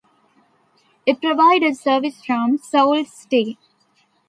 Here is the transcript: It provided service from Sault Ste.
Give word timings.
It 1.05 1.21
provided 1.21 1.77
service 1.77 2.25
from 2.25 2.57
Sault 2.57 3.05
Ste. 3.05 3.57